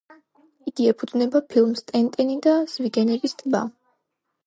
იგი 0.71 0.87
ეფუძნება 0.91 1.43
ფილმს 1.53 1.87
„ტენტენი 1.93 2.41
და 2.49 2.57
ზვიგენების 2.75 3.41
ტბა“. 3.45 3.67